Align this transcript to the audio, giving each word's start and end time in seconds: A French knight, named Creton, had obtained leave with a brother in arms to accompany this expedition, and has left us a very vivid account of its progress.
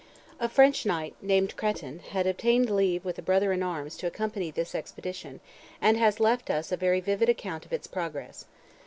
A 0.39 0.49
French 0.49 0.83
knight, 0.83 1.13
named 1.21 1.55
Creton, 1.55 1.99
had 1.99 2.25
obtained 2.25 2.71
leave 2.71 3.05
with 3.05 3.19
a 3.19 3.21
brother 3.21 3.51
in 3.53 3.61
arms 3.61 3.95
to 3.97 4.07
accompany 4.07 4.49
this 4.49 4.73
expedition, 4.73 5.41
and 5.79 5.95
has 5.95 6.19
left 6.19 6.49
us 6.49 6.71
a 6.71 6.75
very 6.75 7.01
vivid 7.01 7.29
account 7.29 7.67
of 7.67 7.71
its 7.71 7.85
progress. 7.85 8.45